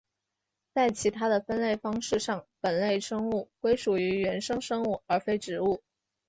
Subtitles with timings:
[0.73, 5.83] 在其他的分类方式上本类生物归属于原生生物而非植物。